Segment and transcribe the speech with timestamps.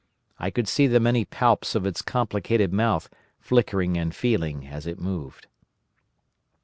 [0.39, 3.07] I could see the many palps of its complicated mouth
[3.39, 5.45] flickering and feeling as it moved.